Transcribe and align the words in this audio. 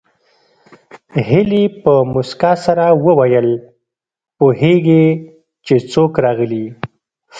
هيلې 1.27 1.63
په 1.83 1.93
مسکا 2.13 2.53
سره 2.65 2.85
وویل 3.05 3.47
پوهېږې 4.37 5.05
چې 5.65 5.75
څوک 5.91 6.11
راغلي 6.25 6.65